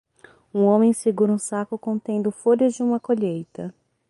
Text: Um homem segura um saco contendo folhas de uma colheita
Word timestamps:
Um 0.51 0.63
homem 0.63 0.93
segura 0.93 1.31
um 1.31 1.37
saco 1.37 1.77
contendo 1.77 2.31
folhas 2.31 2.73
de 2.73 2.81
uma 2.81 2.99
colheita 2.99 3.71